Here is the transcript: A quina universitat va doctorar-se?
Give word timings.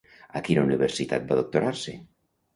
A 0.39 0.41
quina 0.47 0.63
universitat 0.67 1.29
va 1.33 1.39
doctorar-se? 1.41 1.97